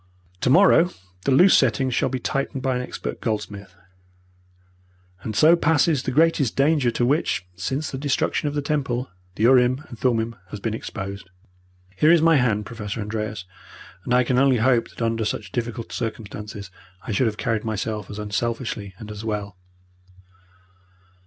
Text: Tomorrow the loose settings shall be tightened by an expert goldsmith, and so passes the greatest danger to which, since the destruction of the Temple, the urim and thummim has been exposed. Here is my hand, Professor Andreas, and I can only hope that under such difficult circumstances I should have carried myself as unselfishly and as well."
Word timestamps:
Tomorrow 0.39 0.89
the 1.25 1.31
loose 1.31 1.55
settings 1.55 1.93
shall 1.93 2.09
be 2.09 2.17
tightened 2.17 2.63
by 2.63 2.75
an 2.75 2.81
expert 2.81 3.21
goldsmith, 3.21 3.75
and 5.21 5.35
so 5.35 5.55
passes 5.55 6.01
the 6.01 6.09
greatest 6.11 6.55
danger 6.55 6.89
to 6.89 7.05
which, 7.05 7.45
since 7.55 7.91
the 7.91 7.99
destruction 7.99 8.47
of 8.47 8.55
the 8.55 8.63
Temple, 8.63 9.11
the 9.35 9.43
urim 9.43 9.85
and 9.89 9.99
thummim 9.99 10.35
has 10.49 10.59
been 10.59 10.73
exposed. 10.73 11.29
Here 11.95 12.09
is 12.11 12.19
my 12.19 12.37
hand, 12.37 12.65
Professor 12.65 12.99
Andreas, 12.99 13.45
and 14.03 14.11
I 14.11 14.23
can 14.23 14.39
only 14.39 14.57
hope 14.57 14.89
that 14.89 15.03
under 15.05 15.23
such 15.23 15.51
difficult 15.51 15.91
circumstances 15.91 16.71
I 17.03 17.11
should 17.11 17.27
have 17.27 17.37
carried 17.37 17.63
myself 17.63 18.09
as 18.09 18.17
unselfishly 18.17 18.95
and 18.97 19.11
as 19.11 19.23
well." 19.23 19.55